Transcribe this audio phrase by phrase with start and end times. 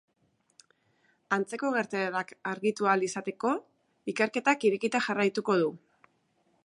[1.35, 3.53] Antzeko gertaerak argitu ahal izateko,
[4.15, 5.71] ikerketak irekita jarraituko du.